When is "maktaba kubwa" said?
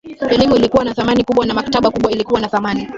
1.53-2.11